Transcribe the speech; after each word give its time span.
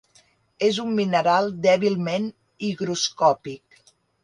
És 0.67 0.79
un 0.83 0.95
mineral 0.99 1.51
dèbilment 1.67 2.27
higroscòpic. 2.71 3.81